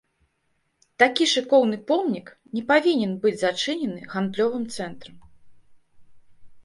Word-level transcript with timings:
Такі 1.03 1.27
шыкоўны 1.33 1.77
помнік 1.91 2.27
не 2.59 2.63
павінен 2.73 3.11
быць 3.25 3.37
зачынены 3.45 4.01
гандлёвым 4.15 4.63
цэнтрам. 4.79 5.15